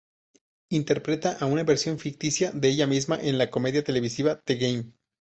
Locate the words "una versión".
1.45-1.99